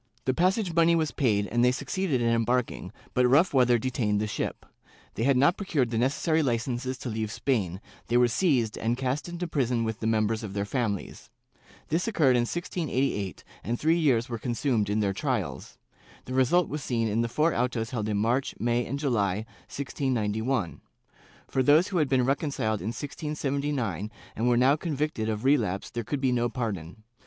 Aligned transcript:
The 0.25 0.33
passage 0.33 0.73
money 0.73 0.95
was 0.95 1.11
paid 1.11 1.45
and 1.45 1.63
they 1.63 1.71
succeeded 1.71 2.21
in 2.23 2.29
embarking, 2.33 2.91
but 3.13 3.27
rough 3.27 3.53
weather 3.53 3.77
detained 3.77 4.19
the 4.19 4.25
ship; 4.25 4.65
they 5.13 5.21
had 5.21 5.37
not 5.37 5.57
procured 5.57 5.91
the 5.91 5.99
necessary 5.99 6.41
Ucences 6.41 6.99
to 7.01 7.09
leave 7.09 7.31
Spain, 7.31 7.79
they 8.07 8.17
were 8.17 8.27
seized 8.27 8.79
and 8.79 8.97
cast 8.97 9.29
into 9.29 9.45
prison 9.47 9.83
with 9.83 9.99
the 9.99 10.07
members 10.07 10.41
of 10.41 10.53
their 10.53 10.65
families. 10.65 11.29
This 11.89 12.07
occurred 12.07 12.35
in. 12.35 12.49
1688 12.49 13.43
and 13.63 13.79
three 13.79 13.99
years 13.99 14.27
were 14.27 14.39
consumed 14.39 14.89
in 14.89 15.01
their 15.01 15.13
trials. 15.13 15.77
The 16.25 16.33
result 16.33 16.67
was 16.67 16.81
seen 16.83 17.07
in 17.07 17.21
the 17.21 17.29
four 17.29 17.53
autos 17.53 17.91
held 17.91 18.09
in 18.09 18.17
March, 18.17 18.55
May 18.57 18.83
and 18.87 18.97
July, 18.97 19.45
1691. 19.69 20.81
For 21.47 21.61
those 21.61 21.89
who 21.89 21.97
had 21.99 22.09
been 22.09 22.25
reconciled 22.25 22.81
in 22.81 22.87
1679 22.87 24.09
and 24.35 24.49
were 24.49 24.57
now 24.57 24.75
convicted 24.75 25.29
of 25.29 25.45
relapse 25.45 25.91
there 25.91 26.03
could 26.03 26.21
be 26.21 26.31
no 26.31 26.49
pardon. 26.49 27.03